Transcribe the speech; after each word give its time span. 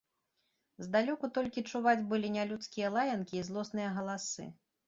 Здалёку 0.85 1.29
толькі 1.35 1.63
чуваць 1.73 2.03
былі 2.13 2.33
нялюдскія 2.39 2.93
лаянкі 2.97 3.35
і 3.41 3.47
злосныя 3.51 3.89
галасы. 4.01 4.53